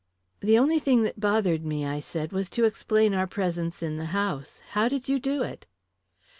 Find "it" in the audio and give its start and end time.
5.43-5.67